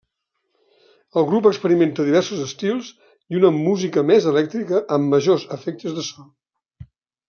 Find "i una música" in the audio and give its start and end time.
3.35-4.07